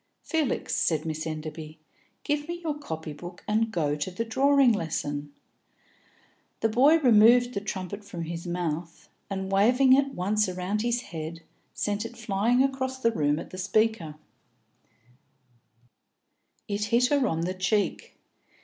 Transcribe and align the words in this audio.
"Felix," 0.23 0.73
said 0.73 1.05
Miss 1.05 1.27
Enderby, 1.27 1.77
"give 2.23 2.47
me 2.47 2.59
your 2.63 2.73
copy 2.75 3.13
book 3.13 3.43
and 3.47 3.71
go 3.71 3.95
to 3.95 4.09
the 4.09 4.25
drawing 4.25 4.71
lesson." 4.73 5.31
The 6.61 6.69
boy 6.69 6.97
removed 6.97 7.53
the 7.53 7.61
trumpet 7.61 8.03
from 8.03 8.23
his 8.23 8.47
mouth, 8.47 9.09
and, 9.29 9.51
waving 9.51 9.93
it 9.93 10.07
once 10.15 10.49
round 10.49 10.81
his 10.81 11.01
head, 11.01 11.43
sent 11.75 12.03
it 12.03 12.17
flying 12.17 12.63
across 12.63 12.97
the 12.97 13.11
room 13.11 13.37
at 13.37 13.51
the 13.51 13.59
speaker; 13.59 14.15
it 16.67 16.85
hit 16.85 17.05
her 17.09 17.27
on 17.27 17.41
the 17.41 17.53
cheek. 17.53 18.15